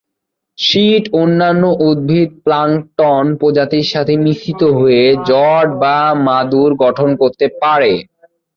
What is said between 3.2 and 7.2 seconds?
প্রজাতির সাথে মিশ্রিত হয়ে জট বা মাদুর গঠন